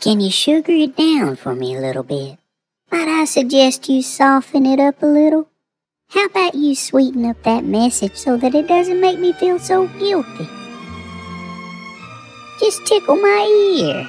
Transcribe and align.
Can 0.00 0.18
you 0.18 0.30
sugar 0.30 0.72
it 0.72 0.96
down 0.96 1.36
for 1.36 1.54
me 1.54 1.76
a 1.76 1.80
little 1.80 2.02
bit? 2.02 2.38
Might 2.90 3.06
I 3.06 3.26
suggest 3.26 3.86
you 3.86 4.00
soften 4.00 4.64
it 4.64 4.80
up 4.80 5.02
a 5.02 5.06
little? 5.06 5.46
How 6.08 6.24
about 6.24 6.54
you 6.54 6.74
sweeten 6.74 7.26
up 7.26 7.42
that 7.42 7.64
message 7.64 8.16
so 8.16 8.38
that 8.38 8.54
it 8.54 8.66
doesn't 8.66 8.98
make 8.98 9.18
me 9.18 9.34
feel 9.34 9.58
so 9.58 9.88
guilty? 9.98 10.48
Just 12.60 12.86
tickle 12.86 13.16
my 13.16 13.76
ear. 13.76 14.08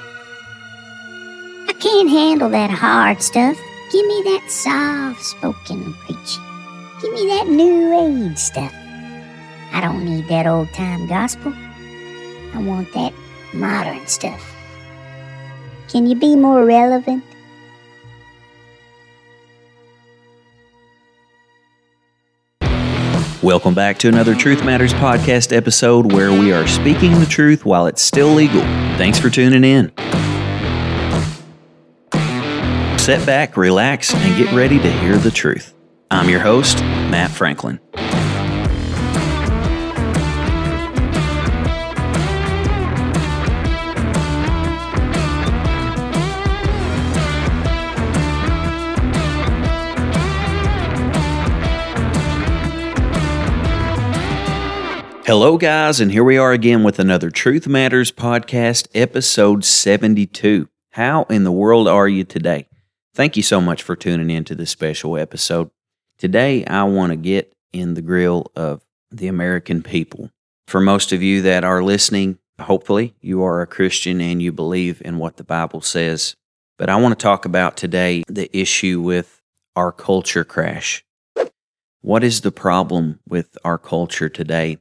I 1.68 1.74
can't 1.74 2.10
handle 2.10 2.50
that 2.52 2.72
hard 2.72 3.22
stuff. 3.22 3.60
Give 3.92 4.06
me 4.06 4.22
that 4.24 4.50
soft 4.50 5.22
spoken 5.22 5.94
preaching. 6.06 6.44
Give 7.02 7.12
me 7.12 7.26
that 7.28 7.50
new 7.50 8.30
age 8.30 8.38
stuff. 8.38 8.74
I 9.74 9.82
don't 9.82 10.06
need 10.06 10.30
that 10.30 10.48
old 10.48 10.70
time 10.74 11.06
gospel. 11.08 11.52
I 12.54 12.62
want 12.62 12.94
that 12.94 13.14
modern 13.54 14.08
stuff. 14.08 14.61
Can 15.92 16.08
you 16.08 16.16
be 16.16 16.38
more 16.38 16.64
relevant? 16.64 17.22
Welcome 23.44 23.74
back 23.74 23.98
to 23.98 24.08
another 24.08 24.34
Truth 24.34 24.64
Matters 24.64 24.94
podcast 24.94 25.52
episode 25.52 26.14
where 26.14 26.32
we 26.32 26.54
are 26.54 26.66
speaking 26.66 27.20
the 27.20 27.26
truth 27.26 27.66
while 27.66 27.88
it's 27.88 28.02
still 28.02 28.30
legal. 28.30 28.62
Thanks 28.98 29.20
for 29.20 29.30
tuning 29.30 29.66
in. 29.66 29.92
Sit 32.98 33.26
back, 33.26 33.58
relax, 33.58 34.14
and 34.14 34.38
get 34.38 34.54
ready 34.54 34.80
to 34.80 34.90
hear 34.90 35.18
the 35.18 35.32
truth. 35.32 35.74
I'm 36.10 36.30
your 36.30 36.40
host, 36.40 36.80
Matt 36.80 37.32
Franklin. 37.32 37.82
Hello, 55.32 55.58
guys, 55.58 56.02
and 56.02 56.12
here 56.12 56.26
we 56.26 56.38
are 56.38 56.52
again 56.52 56.84
with 56.84 57.00
another 57.00 57.32
Truth 57.32 57.66
Matters 57.66 58.12
podcast, 58.12 58.90
episode 58.94 59.64
72. 59.64 60.68
How 60.90 61.24
in 61.30 61.46
the 61.46 61.54
world 61.54 61.88
are 61.88 62.10
you 62.10 62.26
today? 62.26 62.68
Thank 63.14 63.38
you 63.38 63.42
so 63.42 63.62
much 63.62 63.82
for 63.82 63.96
tuning 63.96 64.30
in 64.30 64.44
to 64.44 64.56
this 64.56 64.72
special 64.72 65.16
episode. 65.16 65.72
Today, 66.18 66.66
I 66.66 66.84
want 66.84 67.14
to 67.14 67.16
get 67.16 67.56
in 67.72 67.94
the 67.94 68.02
grill 68.02 68.52
of 68.58 68.82
the 69.10 69.30
American 69.30 69.82
people. 69.82 70.32
For 70.68 70.82
most 70.82 71.14
of 71.14 71.24
you 71.24 71.42
that 71.44 71.64
are 71.64 71.82
listening, 71.82 72.38
hopefully 72.60 73.16
you 73.22 73.42
are 73.42 73.62
a 73.62 73.68
Christian 73.68 74.20
and 74.20 74.42
you 74.42 74.52
believe 74.52 75.02
in 75.06 75.18
what 75.18 75.38
the 75.38 75.46
Bible 75.46 75.80
says. 75.80 76.36
But 76.78 76.90
I 76.90 76.98
want 76.98 77.18
to 77.18 77.24
talk 77.24 77.46
about 77.46 77.78
today 77.78 78.24
the 78.28 78.50
issue 78.52 79.00
with 79.00 79.42
our 79.78 79.94
culture 79.94 80.44
crash. 80.44 81.06
What 82.02 82.22
is 82.22 82.42
the 82.42 82.52
problem 82.52 83.22
with 83.26 83.58
our 83.64 83.78
culture 83.78 84.28
today? 84.28 84.80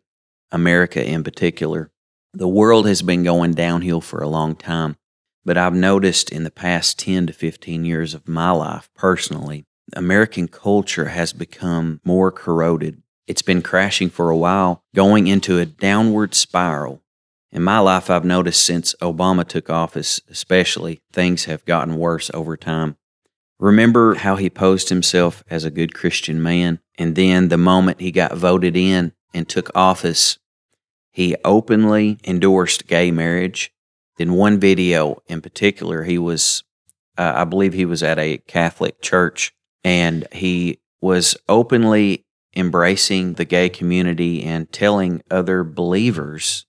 America 0.52 1.04
in 1.04 1.24
particular. 1.24 1.90
The 2.32 2.48
world 2.48 2.86
has 2.86 3.02
been 3.02 3.24
going 3.24 3.52
downhill 3.52 4.00
for 4.00 4.22
a 4.22 4.28
long 4.28 4.54
time, 4.54 4.96
but 5.44 5.58
I've 5.58 5.74
noticed 5.74 6.30
in 6.30 6.44
the 6.44 6.50
past 6.50 6.98
10 6.98 7.26
to 7.26 7.32
15 7.32 7.84
years 7.84 8.14
of 8.14 8.28
my 8.28 8.50
life 8.50 8.88
personally, 8.94 9.64
American 9.96 10.46
culture 10.46 11.06
has 11.06 11.32
become 11.32 12.00
more 12.04 12.30
corroded. 12.30 13.02
It's 13.26 13.42
been 13.42 13.62
crashing 13.62 14.10
for 14.10 14.30
a 14.30 14.36
while, 14.36 14.84
going 14.94 15.26
into 15.26 15.58
a 15.58 15.66
downward 15.66 16.34
spiral. 16.34 17.02
In 17.52 17.62
my 17.62 17.80
life, 17.80 18.10
I've 18.10 18.24
noticed 18.24 18.64
since 18.64 18.94
Obama 19.02 19.46
took 19.46 19.68
office, 19.68 20.20
especially, 20.30 21.00
things 21.12 21.46
have 21.46 21.64
gotten 21.64 21.96
worse 21.96 22.30
over 22.32 22.56
time. 22.56 22.96
Remember 23.58 24.14
how 24.14 24.36
he 24.36 24.48
posed 24.48 24.88
himself 24.88 25.42
as 25.50 25.64
a 25.64 25.70
good 25.70 25.94
Christian 25.94 26.42
man, 26.42 26.78
and 26.96 27.16
then 27.16 27.48
the 27.48 27.58
moment 27.58 28.00
he 28.00 28.12
got 28.12 28.36
voted 28.36 28.76
in 28.76 29.12
and 29.32 29.48
took 29.48 29.70
office, 29.74 30.38
he 31.10 31.36
openly 31.44 32.18
endorsed 32.24 32.86
gay 32.86 33.10
marriage. 33.10 33.72
In 34.18 34.34
one 34.34 34.60
video 34.60 35.22
in 35.28 35.40
particular, 35.40 36.04
he 36.04 36.18
was, 36.18 36.62
uh, 37.16 37.32
I 37.36 37.44
believe 37.44 37.72
he 37.72 37.86
was 37.86 38.02
at 38.02 38.18
a 38.18 38.38
Catholic 38.46 39.00
church, 39.00 39.52
and 39.82 40.26
he 40.32 40.78
was 41.00 41.36
openly 41.48 42.26
embracing 42.54 43.34
the 43.34 43.44
gay 43.44 43.68
community 43.68 44.42
and 44.42 44.70
telling 44.72 45.22
other 45.30 45.64
believers, 45.64 46.66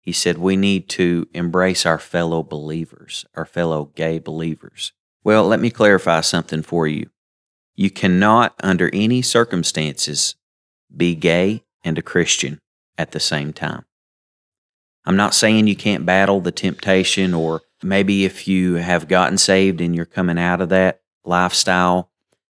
he 0.00 0.12
said, 0.12 0.38
we 0.38 0.56
need 0.56 0.88
to 0.88 1.28
embrace 1.34 1.84
our 1.84 1.98
fellow 1.98 2.42
believers, 2.42 3.26
our 3.34 3.44
fellow 3.44 3.90
gay 3.94 4.18
believers. 4.18 4.92
Well, 5.22 5.46
let 5.46 5.60
me 5.60 5.70
clarify 5.70 6.22
something 6.22 6.62
for 6.62 6.86
you. 6.86 7.10
You 7.76 7.90
cannot, 7.90 8.54
under 8.62 8.90
any 8.92 9.22
circumstances, 9.22 10.34
be 10.94 11.14
gay 11.14 11.64
and 11.84 11.98
a 11.98 12.02
Christian 12.02 12.60
at 12.96 13.12
the 13.12 13.20
same 13.20 13.52
time. 13.52 13.84
I'm 15.04 15.16
not 15.16 15.34
saying 15.34 15.66
you 15.66 15.76
can't 15.76 16.04
battle 16.04 16.40
the 16.40 16.52
temptation, 16.52 17.32
or 17.32 17.62
maybe 17.82 18.24
if 18.24 18.46
you 18.46 18.74
have 18.74 19.08
gotten 19.08 19.38
saved 19.38 19.80
and 19.80 19.96
you're 19.96 20.04
coming 20.04 20.38
out 20.38 20.60
of 20.60 20.68
that 20.68 21.00
lifestyle, 21.24 22.10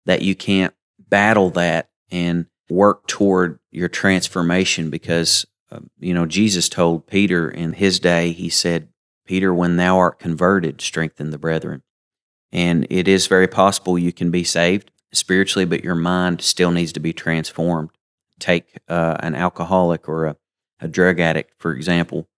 that 0.06 0.22
you 0.22 0.34
can't 0.34 0.72
battle 0.98 1.50
that 1.50 1.90
and 2.10 2.46
work 2.70 3.06
toward 3.06 3.58
your 3.70 3.88
transformation 3.88 4.88
because, 4.88 5.46
uh, 5.70 5.80
you 5.98 6.14
know, 6.14 6.24
Jesus 6.24 6.68
told 6.68 7.06
Peter 7.06 7.50
in 7.50 7.74
his 7.74 8.00
day, 8.00 8.32
he 8.32 8.48
said, 8.48 8.88
Peter, 9.26 9.52
when 9.52 9.76
thou 9.76 9.98
art 9.98 10.18
converted, 10.18 10.80
strengthen 10.80 11.30
the 11.30 11.38
brethren. 11.38 11.82
And 12.50 12.86
it 12.88 13.06
is 13.06 13.26
very 13.26 13.46
possible 13.46 13.98
you 13.98 14.12
can 14.12 14.30
be 14.30 14.44
saved 14.44 14.90
spiritually, 15.12 15.66
but 15.66 15.84
your 15.84 15.94
mind 15.94 16.40
still 16.40 16.70
needs 16.70 16.92
to 16.94 17.00
be 17.00 17.12
transformed 17.12 17.90
take 18.38 18.78
uh, 18.88 19.16
an 19.20 19.34
alcoholic 19.34 20.08
or 20.08 20.26
a, 20.26 20.36
a, 20.80 20.88
drug 20.88 21.20
addict, 21.20 21.54
for 21.58 21.72
example. 21.72 22.28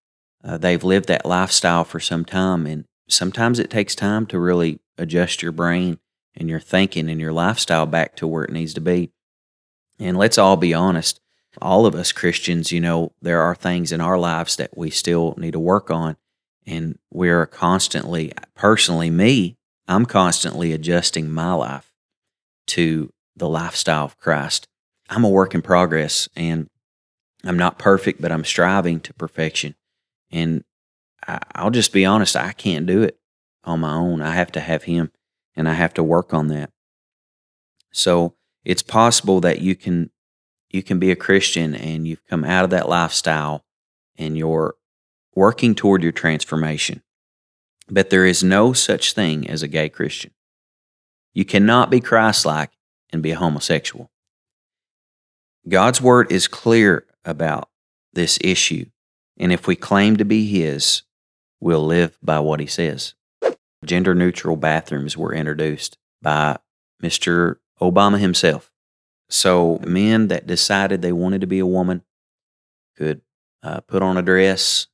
Uh, 0.42 0.56
they've 0.56 0.84
lived 0.84 1.08
that 1.08 1.26
lifestyle 1.26 1.84
for 1.84 2.00
some 2.00 2.24
time, 2.24 2.66
and 2.66 2.86
sometimes 3.08 3.58
it 3.58 3.70
takes 3.70 3.94
time 3.94 4.26
to 4.26 4.38
really 4.38 4.80
adjust 4.96 5.42
your 5.42 5.52
brain 5.52 5.98
and 6.34 6.48
your 6.48 6.60
thinking 6.60 7.10
and 7.10 7.20
your 7.20 7.32
lifestyle 7.32 7.86
back 7.86 8.16
to 8.16 8.26
where 8.26 8.44
it 8.44 8.52
needs 8.52 8.74
to 8.74 8.80
be. 8.80 9.10
And 9.98 10.16
let's 10.16 10.38
all 10.38 10.56
be 10.56 10.72
honest, 10.72 11.20
all 11.60 11.86
of 11.86 11.94
us 11.94 12.12
Christians, 12.12 12.72
you 12.72 12.80
know, 12.80 13.12
there 13.20 13.42
are 13.42 13.54
things 13.54 13.92
in 13.92 14.00
our 14.00 14.18
lives 14.18 14.56
that 14.56 14.76
we 14.76 14.90
still 14.90 15.34
need 15.36 15.52
to 15.52 15.60
work 15.60 15.90
on. 15.90 16.16
And 16.66 16.98
we're 17.10 17.46
constantly, 17.46 18.32
personally, 18.54 19.10
me, 19.10 19.56
I'm 19.88 20.06
constantly 20.06 20.72
adjusting 20.72 21.30
my 21.30 21.52
life 21.52 21.92
to 22.68 23.12
the 23.36 23.48
lifestyle 23.48 24.04
of 24.04 24.18
Christ. 24.18 24.68
I'm 25.10 25.24
a 25.24 25.28
work 25.28 25.54
in 25.54 25.60
progress 25.60 26.28
and 26.36 26.68
I'm 27.44 27.58
not 27.58 27.78
perfect, 27.78 28.22
but 28.22 28.30
I'm 28.30 28.44
striving 28.44 29.00
to 29.00 29.14
perfection. 29.14 29.74
And 30.30 30.64
I, 31.26 31.40
I'll 31.54 31.70
just 31.70 31.92
be 31.92 32.06
honest, 32.06 32.36
I 32.36 32.52
can't 32.52 32.86
do 32.86 33.02
it 33.02 33.18
on 33.64 33.80
my 33.80 33.92
own. 33.92 34.22
I 34.22 34.34
have 34.34 34.52
to 34.52 34.60
have 34.60 34.84
Him 34.84 35.10
and 35.56 35.68
I 35.68 35.74
have 35.74 35.92
to 35.94 36.04
work 36.04 36.32
on 36.32 36.46
that. 36.48 36.70
So 37.92 38.34
it's 38.64 38.82
possible 38.82 39.40
that 39.40 39.60
you 39.60 39.74
can 39.74 40.10
you 40.70 40.84
can 40.84 41.00
be 41.00 41.10
a 41.10 41.16
Christian 41.16 41.74
and 41.74 42.06
you've 42.06 42.24
come 42.26 42.44
out 42.44 42.62
of 42.62 42.70
that 42.70 42.88
lifestyle 42.88 43.64
and 44.16 44.38
you're 44.38 44.76
working 45.34 45.74
toward 45.74 46.04
your 46.04 46.12
transformation. 46.12 47.02
But 47.88 48.10
there 48.10 48.24
is 48.24 48.44
no 48.44 48.72
such 48.72 49.12
thing 49.12 49.50
as 49.50 49.64
a 49.64 49.68
gay 49.68 49.88
Christian. 49.88 50.30
You 51.34 51.44
cannot 51.44 51.90
be 51.90 51.98
Christ 52.00 52.46
like 52.46 52.70
and 53.12 53.20
be 53.20 53.32
a 53.32 53.36
homosexual. 53.36 54.12
God's 55.68 56.00
word 56.00 56.32
is 56.32 56.48
clear 56.48 57.06
about 57.24 57.68
this 58.12 58.38
issue. 58.42 58.86
And 59.38 59.52
if 59.52 59.66
we 59.66 59.76
claim 59.76 60.16
to 60.16 60.24
be 60.24 60.46
His, 60.46 61.02
we'll 61.60 61.84
live 61.84 62.18
by 62.22 62.40
what 62.40 62.60
He 62.60 62.66
says. 62.66 63.14
Gender 63.84 64.14
neutral 64.14 64.56
bathrooms 64.56 65.16
were 65.16 65.34
introduced 65.34 65.96
by 66.20 66.58
Mr. 67.02 67.56
Obama 67.80 68.18
himself. 68.18 68.70
So 69.30 69.80
men 69.86 70.28
that 70.28 70.46
decided 70.46 71.00
they 71.00 71.12
wanted 71.12 71.40
to 71.40 71.46
be 71.46 71.60
a 71.60 71.66
woman 71.66 72.02
could 72.96 73.22
uh, 73.62 73.80
put 73.80 74.02
on 74.02 74.18
a 74.18 74.22
dress, 74.22 74.86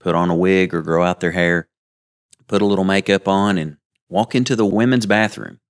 put 0.00 0.14
on 0.14 0.30
a 0.30 0.34
wig, 0.34 0.74
or 0.74 0.82
grow 0.82 1.04
out 1.04 1.20
their 1.20 1.30
hair, 1.30 1.68
put 2.46 2.60
a 2.60 2.66
little 2.66 2.84
makeup 2.84 3.28
on, 3.28 3.56
and 3.56 3.78
walk 4.08 4.34
into 4.34 4.56
the 4.56 4.66
women's 4.66 5.06
bathroom, 5.06 5.60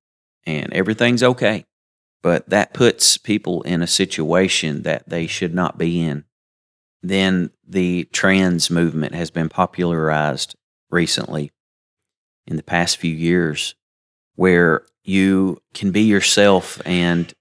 and 0.45 0.73
everything's 0.73 1.23
okay 1.23 1.65
but 2.23 2.49
that 2.51 2.75
puts 2.75 3.17
people 3.17 3.63
in 3.63 3.83
a 3.83 3.87
situation 3.87 4.83
that 4.83 5.09
they 5.09 5.27
should 5.27 5.55
not 5.55 5.79
be 5.79 6.01
in. 6.01 6.25
Then 7.03 7.51
the 7.67 8.05
trans 8.13 8.71
movement 8.71 9.15
has 9.15 9.31
been 9.31 9.49
popularized 9.49 10.57
recently 10.91 11.53
in 12.47 12.57
the 12.57 12.63
past 12.63 12.97
few 12.97 13.15
years 13.15 13.75
where 14.35 14.85
you 15.05 15.61
can 15.75 15.91
be 15.91 16.03
yourself 16.03 16.81
and 16.85 17.35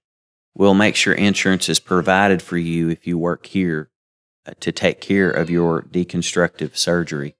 we'll 0.54 0.74
make 0.74 0.96
sure 0.96 1.12
insurance 1.12 1.68
is 1.68 1.80
provided 1.80 2.42
for 2.42 2.56
you 2.56 2.88
if 2.88 3.06
you 3.06 3.18
work 3.18 3.46
here 3.46 3.90
uh, 4.46 4.52
to 4.60 4.72
take 4.72 5.00
care 5.00 5.30
of 5.30 5.50
your 5.50 5.82
deconstructive 5.82 6.76
surgery. 6.76 7.36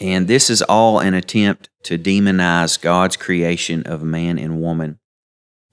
And 0.00 0.26
this 0.26 0.50
is 0.50 0.62
all 0.62 0.98
an 0.98 1.14
attempt 1.14 1.70
to 1.84 1.98
demonize 1.98 2.80
God's 2.80 3.16
creation 3.16 3.84
of 3.84 4.02
man 4.02 4.38
and 4.38 4.60
woman. 4.60 4.98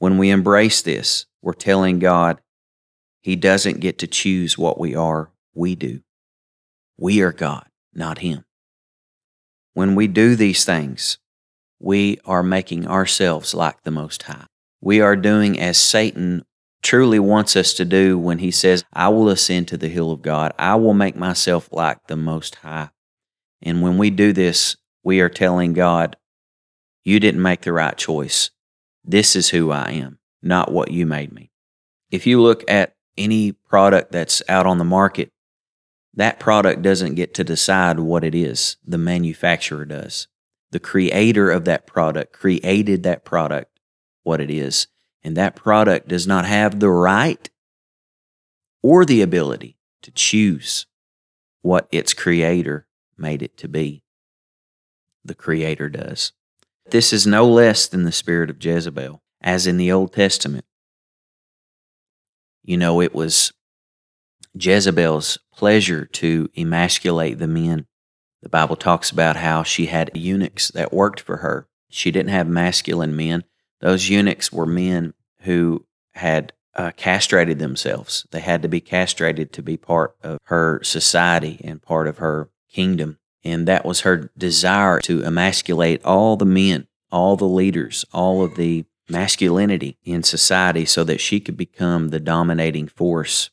When 0.02 0.18
we 0.18 0.32
embrace 0.32 0.82
this, 0.82 1.28
we're 1.44 1.54
telling 1.54 2.00
God 2.00 2.42
He 3.22 3.36
doesn't 3.36 3.82
get 3.82 4.00
to 4.00 4.08
choose 4.08 4.58
what 4.58 4.80
we 4.80 4.96
are, 4.96 5.30
we 5.54 5.76
do. 5.76 6.02
We 6.98 7.22
are 7.22 7.32
God, 7.32 7.68
not 7.94 8.18
Him. 8.18 8.44
When 9.76 9.94
we 9.94 10.08
do 10.08 10.36
these 10.36 10.66
things, 10.66 11.20
we 11.80 12.20
are 12.26 12.42
making 12.42 12.88
ourselves 12.88 13.54
like 13.54 13.84
the 13.84 13.92
Most 13.92 14.24
High. 14.24 14.48
We 14.82 15.02
are 15.02 15.16
doing 15.16 15.60
as 15.60 15.78
Satan 15.78 16.46
truly 16.82 17.20
wants 17.20 17.56
us 17.56 17.72
to 17.74 17.86
do 17.86 18.18
when 18.18 18.40
he 18.40 18.50
says, 18.50 18.84
I 18.92 19.10
will 19.10 19.30
ascend 19.30 19.68
to 19.68 19.78
the 19.78 19.88
hill 19.88 20.12
of 20.12 20.24
God. 20.24 20.52
I 20.58 20.78
will 20.78 20.96
make 20.96 21.16
myself 21.16 21.70
like 21.72 22.08
the 22.08 22.18
Most 22.18 22.56
High. 22.56 22.90
And 23.62 23.84
when 23.84 24.00
we 24.00 24.10
do 24.10 24.34
this, 24.34 24.78
we 25.04 25.22
are 25.22 25.30
telling 25.30 25.74
God, 25.74 26.16
You 27.04 27.20
didn't 27.20 27.44
make 27.44 27.62
the 27.62 27.72
right 27.72 27.96
choice. 27.96 28.50
This 29.04 29.36
is 29.36 29.50
who 29.50 29.72
I 29.72 29.92
am, 29.92 30.20
not 30.42 30.72
what 30.72 30.92
you 30.92 31.06
made 31.06 31.34
me. 31.34 31.52
If 32.10 32.28
you 32.28 32.42
look 32.42 32.64
at 32.70 32.96
any 33.18 33.52
product 33.52 34.12
that's 34.12 34.42
out 34.48 34.66
on 34.66 34.78
the 34.78 34.84
market, 34.84 35.32
that 36.14 36.40
product 36.40 36.82
doesn't 36.82 37.16
get 37.16 37.34
to 37.36 37.44
decide 37.44 38.00
what 38.00 38.24
it 38.24 38.36
is, 38.36 38.78
the 38.86 38.98
manufacturer 38.98 39.86
does. 39.86 40.28
The 40.72 40.80
creator 40.80 41.50
of 41.52 41.66
that 41.66 41.88
product 41.88 42.34
created 42.34 43.04
that 43.04 43.26
product, 43.26 43.80
what 44.24 44.42
it 44.42 44.50
is. 44.50 44.88
And 45.24 45.38
that 45.38 45.56
product 45.56 46.08
does 46.08 46.26
not 46.26 46.46
have 46.46 46.80
the 46.80 46.90
right 46.90 47.50
or 48.82 49.06
the 49.06 49.22
ability 49.22 49.78
to 50.02 50.12
choose 50.12 50.88
what 51.62 51.88
its 51.92 52.14
creator 52.14 52.88
made 53.18 53.42
it 53.42 53.56
to 53.58 53.68
be. 53.68 54.04
The 55.24 55.36
creator 55.36 55.90
does. 55.90 56.34
This 56.92 57.14
is 57.14 57.26
no 57.26 57.48
less 57.48 57.88
than 57.88 58.04
the 58.04 58.12
spirit 58.12 58.50
of 58.50 58.64
Jezebel, 58.64 59.24
as 59.42 59.66
in 59.66 59.78
the 59.78 59.92
Old 59.94 60.12
Testament. 60.12 60.66
You 62.64 62.76
know, 62.76 63.02
it 63.02 63.16
was 63.16 63.54
Jezebel's 64.54 65.38
pleasure 65.54 66.06
to 66.06 66.50
emasculate 66.58 67.40
the 67.40 67.48
men. 67.48 67.88
The 68.44 68.50
Bible 68.50 68.76
talks 68.76 69.10
about 69.10 69.38
how 69.38 69.64
she 69.64 69.86
had 69.86 70.12
eunuchs 70.16 70.68
that 70.72 70.92
worked 70.92 71.22
for 71.22 71.38
her. 71.38 71.70
She 71.90 72.12
didn't 72.12 72.32
have 72.32 72.48
masculine 72.48 73.16
men. 73.16 73.46
Those 73.80 74.10
eunuchs 74.10 74.52
were 74.52 74.66
men 74.66 75.14
who 75.44 75.86
had 76.16 76.52
uh, 76.76 76.92
castrated 76.98 77.60
themselves. 77.60 78.28
They 78.32 78.42
had 78.42 78.62
to 78.64 78.68
be 78.68 78.82
castrated 78.82 79.54
to 79.54 79.64
be 79.64 79.78
part 79.78 80.18
of 80.22 80.40
her 80.44 80.84
society 80.84 81.62
and 81.64 81.82
part 81.82 82.10
of 82.10 82.18
her 82.18 82.50
kingdom. 82.70 83.18
And 83.44 83.68
that 83.68 83.86
was 83.86 84.02
her 84.02 84.30
desire 84.38 85.00
to 85.02 85.24
emasculate 85.24 86.04
all 86.06 86.38
the 86.38 86.46
men, 86.46 86.88
all 87.12 87.36
the 87.36 87.46
leaders, 87.46 88.06
all 88.14 88.44
of 88.44 88.56
the 88.56 88.86
masculinity 89.10 89.98
in 90.04 90.24
society 90.24 90.86
so 90.86 91.04
that 91.04 91.20
she 91.20 91.40
could 91.40 91.58
become 91.58 92.10
the 92.10 92.20
dominating 92.20 92.88
force 92.88 93.50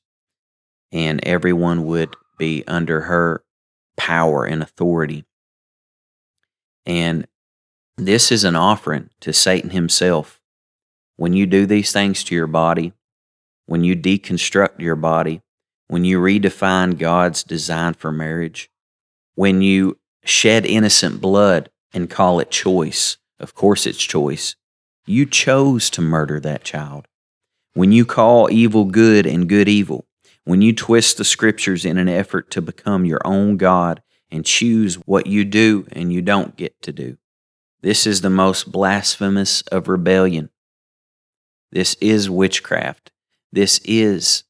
and 0.92 1.24
everyone 1.24 1.84
would 1.84 2.14
be 2.38 2.64
under 2.66 3.02
her 3.02 3.42
power 3.96 4.44
and 4.44 4.62
authority. 4.62 5.24
And 6.86 7.26
this 7.96 8.32
is 8.32 8.44
an 8.44 8.56
offering 8.56 9.10
to 9.20 9.32
Satan 9.32 9.70
himself. 9.70 10.40
When 11.16 11.32
you 11.32 11.46
do 11.46 11.66
these 11.66 11.92
things 11.92 12.22
to 12.24 12.34
your 12.34 12.46
body, 12.46 12.92
when 13.66 13.84
you 13.84 13.96
deconstruct 13.96 14.78
your 14.78 14.96
body, 14.96 15.42
when 15.88 16.04
you 16.04 16.20
redefine 16.20 16.96
God's 16.98 17.42
design 17.42 17.94
for 17.94 18.12
marriage, 18.12 18.70
when 19.38 19.62
you 19.62 19.96
shed 20.24 20.66
innocent 20.66 21.20
blood 21.20 21.70
and 21.94 22.10
call 22.10 22.40
it 22.40 22.50
choice, 22.50 23.18
of 23.38 23.54
course 23.54 23.86
it's 23.86 24.02
choice. 24.02 24.56
You 25.06 25.26
chose 25.26 25.90
to 25.90 26.00
murder 26.00 26.40
that 26.40 26.64
child. 26.64 27.06
When 27.72 27.92
you 27.92 28.04
call 28.04 28.50
evil 28.50 28.84
good 28.84 29.26
and 29.26 29.48
good 29.48 29.68
evil, 29.68 30.08
when 30.42 30.60
you 30.60 30.72
twist 30.72 31.18
the 31.18 31.24
scriptures 31.24 31.84
in 31.84 31.98
an 31.98 32.08
effort 32.08 32.50
to 32.50 32.60
become 32.60 33.04
your 33.04 33.20
own 33.24 33.58
God 33.58 34.02
and 34.28 34.44
choose 34.44 34.96
what 35.06 35.28
you 35.28 35.44
do 35.44 35.86
and 35.92 36.12
you 36.12 36.20
don't 36.20 36.56
get 36.56 36.82
to 36.82 36.90
do. 36.90 37.16
This 37.80 38.08
is 38.08 38.22
the 38.22 38.30
most 38.30 38.72
blasphemous 38.72 39.62
of 39.70 39.86
rebellion. 39.86 40.50
This 41.70 41.94
is 42.00 42.28
witchcraft. 42.28 43.12
This 43.52 43.80
is 43.84 44.42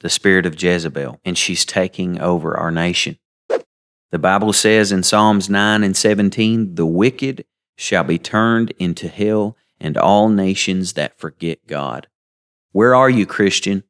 the 0.00 0.10
spirit 0.10 0.44
of 0.44 0.62
Jezebel, 0.62 1.18
and 1.24 1.38
she's 1.38 1.64
taking 1.64 2.20
over 2.20 2.54
our 2.58 2.70
nation. 2.70 3.16
The 4.14 4.20
Bible 4.20 4.52
says 4.52 4.92
in 4.92 5.02
Psalms 5.02 5.50
9 5.50 5.82
and 5.82 5.96
17, 5.96 6.76
the 6.76 6.86
wicked 6.86 7.44
shall 7.76 8.04
be 8.04 8.16
turned 8.16 8.70
into 8.78 9.08
hell 9.08 9.56
and 9.80 9.96
all 9.96 10.28
nations 10.28 10.92
that 10.92 11.18
forget 11.18 11.66
God. 11.66 12.06
Where 12.70 12.94
are 12.94 13.10
you, 13.10 13.26
Christian? 13.26 13.82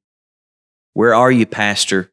Where 0.95 1.15
are 1.15 1.31
you, 1.31 1.45
pastor? 1.45 2.11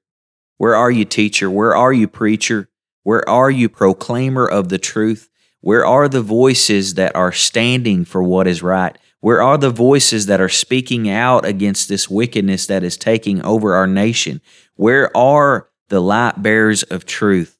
Where 0.57 0.75
are 0.75 0.91
you, 0.91 1.05
teacher? 1.05 1.49
Where 1.49 1.73
are 1.73 1.93
you, 1.93 2.05
preacher? 2.09 2.67
Where 3.03 3.27
are 3.29 3.49
you, 3.49 3.69
proclaimer 3.69 4.45
of 4.45 4.67
the 4.67 4.77
truth? 4.77 5.29
Where 5.61 5.85
are 5.85 6.09
the 6.09 6.21
voices 6.21 6.95
that 6.95 7.15
are 7.15 7.31
standing 7.31 8.03
for 8.03 8.21
what 8.21 8.45
is 8.45 8.61
right? 8.61 8.97
Where 9.21 9.41
are 9.41 9.57
the 9.57 9.69
voices 9.69 10.25
that 10.25 10.41
are 10.41 10.49
speaking 10.49 11.09
out 11.09 11.45
against 11.45 11.87
this 11.87 12.09
wickedness 12.09 12.65
that 12.65 12.83
is 12.83 12.97
taking 12.97 13.41
over 13.43 13.73
our 13.73 13.87
nation? 13.87 14.41
Where 14.75 15.15
are 15.15 15.69
the 15.87 16.01
light 16.01 16.43
bearers 16.43 16.83
of 16.83 17.05
truth? 17.05 17.57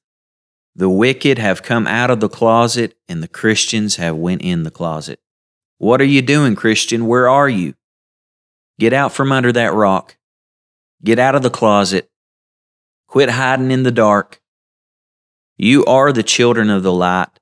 The 0.75 0.89
wicked 0.89 1.37
have 1.37 1.63
come 1.63 1.85
out 1.85 2.09
of 2.09 2.19
the 2.19 2.29
closet 2.29 2.95
and 3.09 3.21
the 3.21 3.27
Christians 3.27 3.97
have 3.97 4.15
went 4.15 4.41
in 4.41 4.63
the 4.63 4.71
closet. 4.71 5.19
What 5.77 5.99
are 5.99 6.05
you 6.05 6.21
doing, 6.21 6.55
Christian? 6.55 7.07
Where 7.07 7.27
are 7.27 7.49
you? 7.49 7.73
Get 8.79 8.93
out 8.93 9.11
from 9.11 9.31
under 9.31 9.51
that 9.51 9.73
rock. 9.73 10.17
Get 11.03 11.19
out 11.19 11.35
of 11.35 11.43
the 11.43 11.49
closet. 11.49 12.09
Quit 13.07 13.31
hiding 13.31 13.71
in 13.71 13.83
the 13.83 13.91
dark. 13.91 14.41
You 15.57 15.83
are 15.85 16.13
the 16.13 16.23
children 16.23 16.69
of 16.69 16.83
the 16.83 16.93
light. 16.93 17.39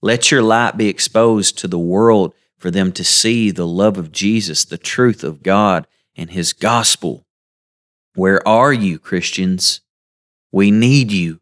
Let 0.00 0.30
your 0.30 0.42
light 0.42 0.76
be 0.76 0.88
exposed 0.88 1.58
to 1.58 1.68
the 1.68 1.78
world 1.78 2.32
for 2.56 2.70
them 2.70 2.92
to 2.92 3.04
see 3.04 3.50
the 3.50 3.66
love 3.66 3.98
of 3.98 4.12
Jesus, 4.12 4.64
the 4.64 4.78
truth 4.78 5.22
of 5.22 5.42
God, 5.42 5.86
and 6.16 6.30
His 6.30 6.52
gospel. 6.52 7.26
Where 8.14 8.46
are 8.46 8.72
you, 8.72 8.98
Christians? 8.98 9.80
We 10.50 10.70
need 10.70 11.12
you. 11.12 11.40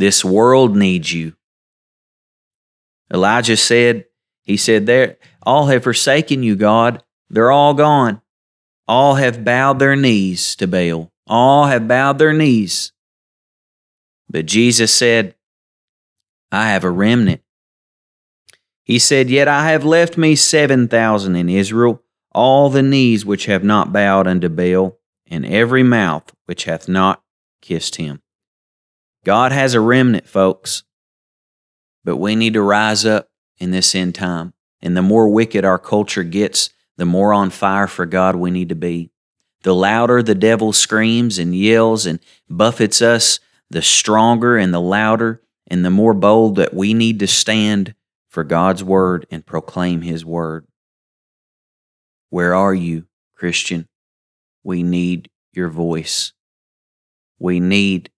This 0.00 0.24
world 0.24 0.76
needs 0.76 1.12
you. 1.12 1.34
Elijah 3.12 3.56
said, 3.56 4.06
He 4.42 4.56
said, 4.56 4.86
There, 4.86 5.18
all 5.42 5.66
have 5.66 5.84
forsaken 5.84 6.42
you, 6.42 6.56
God. 6.56 7.02
They're 7.28 7.52
all 7.52 7.74
gone. 7.74 8.20
All 8.88 9.14
have 9.14 9.44
bowed 9.44 9.78
their 9.78 9.96
knees 9.96 10.56
to 10.56 10.66
Baal. 10.66 11.12
All 11.26 11.66
have 11.66 11.86
bowed 11.86 12.18
their 12.18 12.32
knees. 12.32 12.92
But 14.28 14.46
Jesus 14.46 14.92
said, 14.92 15.34
I 16.50 16.70
have 16.70 16.84
a 16.84 16.90
remnant 16.90 17.42
he 18.90 18.98
said, 18.98 19.30
Yet 19.30 19.46
I 19.46 19.70
have 19.70 19.84
left 19.84 20.18
me 20.18 20.34
seven 20.34 20.88
thousand 20.88 21.36
in 21.36 21.48
Israel, 21.48 22.02
all 22.32 22.70
the 22.70 22.82
knees 22.82 23.24
which 23.24 23.46
have 23.46 23.62
not 23.62 23.92
bowed 23.92 24.26
unto 24.26 24.48
Baal, 24.48 24.98
and 25.28 25.46
every 25.46 25.84
mouth 25.84 26.32
which 26.46 26.64
hath 26.64 26.88
not 26.88 27.22
kissed 27.62 27.94
him. 27.96 28.20
God 29.24 29.52
has 29.52 29.74
a 29.74 29.80
remnant, 29.80 30.26
folks, 30.26 30.82
but 32.04 32.16
we 32.16 32.34
need 32.36 32.54
to 32.54 32.62
rise 32.62 33.04
up 33.04 33.28
in 33.58 33.70
this 33.70 33.94
end 33.94 34.14
time. 34.14 34.54
And 34.80 34.96
the 34.96 35.02
more 35.02 35.28
wicked 35.28 35.64
our 35.64 35.78
culture 35.78 36.24
gets, 36.24 36.70
the 36.96 37.04
more 37.04 37.32
on 37.32 37.50
fire 37.50 37.86
for 37.86 38.06
God 38.06 38.36
we 38.36 38.50
need 38.50 38.70
to 38.70 38.74
be. 38.74 39.10
The 39.62 39.74
louder 39.74 40.22
the 40.22 40.34
devil 40.34 40.72
screams 40.72 41.38
and 41.38 41.54
yells 41.54 42.06
and 42.06 42.18
buffets 42.48 43.02
us, 43.02 43.40
the 43.68 43.82
stronger 43.82 44.56
and 44.56 44.72
the 44.72 44.80
louder 44.80 45.42
and 45.66 45.84
the 45.84 45.90
more 45.90 46.14
bold 46.14 46.56
that 46.56 46.74
we 46.74 46.94
need 46.94 47.18
to 47.20 47.26
stand 47.26 47.94
for 48.28 48.42
God's 48.42 48.82
word 48.82 49.26
and 49.30 49.44
proclaim 49.44 50.02
his 50.02 50.24
word. 50.24 50.66
Where 52.30 52.54
are 52.54 52.74
you, 52.74 53.06
Christian? 53.34 53.88
We 54.64 54.82
need 54.82 55.30
your 55.52 55.68
voice. 55.68 56.32
We 57.38 57.60
need 57.60 58.10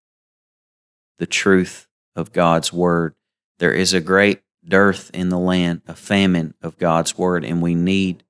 the 1.23 1.27
truth 1.27 1.87
of 2.17 2.33
God's 2.33 2.73
word. 2.73 3.15
There 3.61 3.73
is 3.73 3.93
a 3.93 4.01
great 4.01 4.41
dearth 4.67 5.09
in 5.15 5.29
the 5.29 5.39
land, 5.39 5.83
a 5.87 5.95
famine 5.95 6.53
of 6.61 6.79
God's 6.79 7.17
word, 7.17 7.45
and 7.45 7.63
we 7.63 7.77
need 7.77 8.25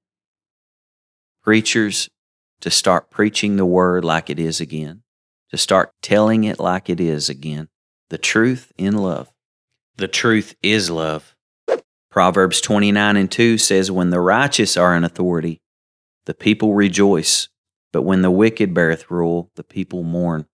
preachers 1.43 2.11
to 2.61 2.69
start 2.69 3.09
preaching 3.09 3.57
the 3.57 3.65
word 3.65 4.05
like 4.05 4.29
it 4.29 4.39
is 4.39 4.61
again, 4.61 5.05
to 5.49 5.57
start 5.57 5.95
telling 6.03 6.45
it 6.45 6.61
like 6.61 6.91
it 6.91 7.01
is 7.01 7.31
again. 7.31 7.71
The 8.11 8.19
truth 8.19 8.75
in 8.77 8.99
love. 8.99 9.33
The 9.97 10.07
truth 10.07 10.55
is 10.63 10.91
love. 10.91 11.35
Proverbs 12.11 12.61
29 12.61 13.17
and 13.17 13.31
2 13.31 13.57
says, 13.57 13.91
When 13.91 14.11
the 14.11 14.21
righteous 14.21 14.77
are 14.77 14.95
in 14.95 15.03
authority, 15.03 15.63
the 16.27 16.35
people 16.35 16.75
rejoice, 16.75 17.49
but 17.91 18.03
when 18.03 18.21
the 18.21 18.31
wicked 18.31 18.75
beareth 18.75 19.11
rule, 19.11 19.51
the 19.57 19.65
people 19.65 20.03
mourn. 20.03 20.45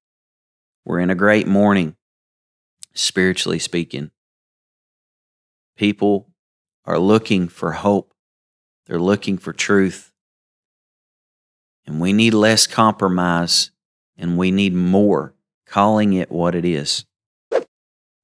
We're 0.85 1.00
in 1.00 1.11
a 1.11 1.16
great 1.16 1.49
mourning 1.49 1.97
spiritually 2.99 3.59
speaking. 3.59 4.11
People 5.76 6.28
are 6.85 6.99
looking 6.99 7.49
for 7.49 7.73
hope, 7.73 8.12
they're 8.87 8.99
looking 8.99 9.38
for 9.38 9.52
truth. 9.52 10.12
And 11.87 12.00
we 12.00 12.12
need 12.12 12.35
less 12.35 12.67
compromise 12.67 13.71
and 14.19 14.37
we 14.37 14.50
need 14.50 14.75
more 14.75 15.35
calling 15.67 16.12
it 16.12 16.31
what 16.31 16.55
it 16.55 16.64
is. 16.64 17.07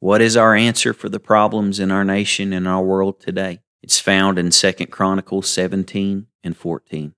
What 0.01 0.21
is 0.21 0.37
our 0.37 0.55
answer 0.55 0.93
for 0.93 1.09
the 1.09 1.21
problems 1.21 1.81
in 1.81 1.91
our 1.91 2.05
nation 2.05 2.53
and 2.53 2.69
our 2.69 2.83
world 2.83 3.21
today? 3.21 3.61
It's 3.83 3.99
found 3.99 4.39
in 4.39 4.51
2 4.51 4.73
Chronicles 4.91 5.49
17 5.49 6.27
and 6.43 6.57
14. 6.57 7.15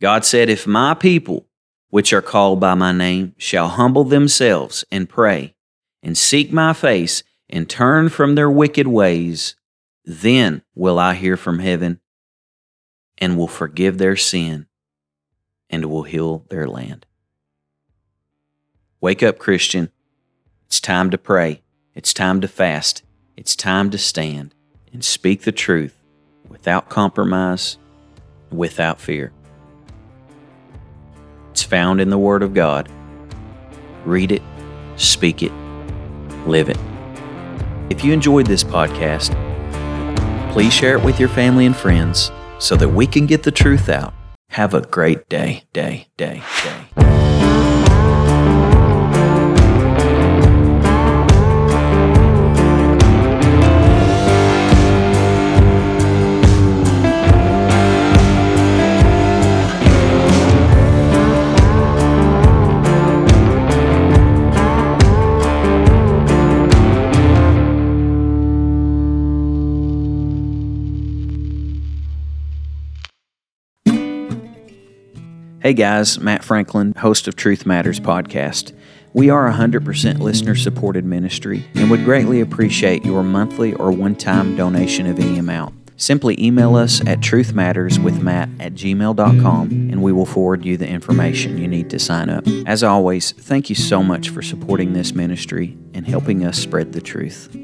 God 0.00 0.24
said, 0.24 0.48
If 0.48 0.66
my 0.66 0.94
people, 0.94 1.46
which 1.90 2.12
are 2.14 2.22
called 2.22 2.60
by 2.60 2.74
my 2.74 2.92
name, 2.92 3.34
shall 3.36 3.68
humble 3.68 4.04
themselves 4.04 4.84
and 4.90 5.08
pray, 5.08 5.54
and 6.02 6.16
seek 6.16 6.52
my 6.52 6.72
face, 6.72 7.22
and 7.48 7.68
turn 7.68 8.08
from 8.08 8.34
their 8.34 8.50
wicked 8.50 8.86
ways, 8.86 9.56
then 10.04 10.62
will 10.74 10.98
I 10.98 11.14
hear 11.14 11.36
from 11.36 11.58
heaven, 11.58 12.00
and 13.18 13.36
will 13.36 13.48
forgive 13.48 13.98
their 13.98 14.16
sin, 14.16 14.66
and 15.68 15.86
will 15.86 16.04
heal 16.04 16.46
their 16.48 16.66
land. 16.66 17.06
Wake 19.00 19.22
up, 19.22 19.38
Christian. 19.38 19.90
It's 20.66 20.80
time 20.80 21.10
to 21.10 21.18
pray. 21.18 21.62
It's 21.94 22.14
time 22.14 22.40
to 22.40 22.48
fast. 22.48 23.02
It's 23.36 23.56
time 23.56 23.90
to 23.90 23.98
stand 23.98 24.54
and 24.92 25.04
speak 25.04 25.42
the 25.42 25.52
truth 25.52 25.96
without 26.48 26.88
compromise, 26.88 27.78
without 28.50 29.00
fear. 29.00 29.32
It's 31.50 31.62
found 31.62 32.00
in 32.00 32.10
the 32.10 32.18
Word 32.18 32.42
of 32.42 32.54
God. 32.54 32.88
Read 34.04 34.32
it, 34.32 34.42
speak 34.96 35.42
it, 35.42 35.52
live 36.46 36.68
it. 36.68 36.78
If 37.90 38.04
you 38.04 38.12
enjoyed 38.12 38.46
this 38.46 38.64
podcast, 38.64 39.34
please 40.52 40.72
share 40.72 40.96
it 40.96 41.04
with 41.04 41.18
your 41.18 41.28
family 41.28 41.66
and 41.66 41.76
friends 41.76 42.30
so 42.58 42.76
that 42.76 42.88
we 42.88 43.06
can 43.06 43.26
get 43.26 43.42
the 43.42 43.50
truth 43.50 43.88
out. 43.88 44.14
Have 44.50 44.74
a 44.74 44.80
great 44.80 45.28
day, 45.28 45.64
day, 45.72 46.08
day, 46.16 46.42
day. 46.64 46.99
Hey 75.62 75.74
guys, 75.74 76.18
Matt 76.18 76.42
Franklin, 76.42 76.94
host 76.94 77.28
of 77.28 77.36
Truth 77.36 77.66
Matters 77.66 78.00
podcast. 78.00 78.72
We 79.12 79.28
are 79.28 79.46
a 79.46 79.52
100% 79.52 80.18
listener 80.18 80.54
supported 80.54 81.04
ministry 81.04 81.66
and 81.74 81.90
would 81.90 82.06
greatly 82.06 82.40
appreciate 82.40 83.04
your 83.04 83.22
monthly 83.22 83.74
or 83.74 83.92
one 83.92 84.16
time 84.16 84.56
donation 84.56 85.04
of 85.06 85.18
any 85.18 85.38
amount. 85.38 85.74
Simply 86.00 86.34
email 86.42 86.76
us 86.76 87.02
at 87.02 87.20
truthmatterswithmatt 87.20 88.58
at 88.58 88.72
gmail.com 88.72 89.70
and 89.70 90.02
we 90.02 90.12
will 90.12 90.24
forward 90.24 90.64
you 90.64 90.78
the 90.78 90.88
information 90.88 91.58
you 91.58 91.68
need 91.68 91.90
to 91.90 91.98
sign 91.98 92.30
up. 92.30 92.46
As 92.64 92.82
always, 92.82 93.32
thank 93.32 93.68
you 93.68 93.76
so 93.76 94.02
much 94.02 94.30
for 94.30 94.40
supporting 94.40 94.94
this 94.94 95.12
ministry 95.12 95.76
and 95.92 96.06
helping 96.06 96.42
us 96.42 96.56
spread 96.58 96.94
the 96.94 97.02
truth. 97.02 97.54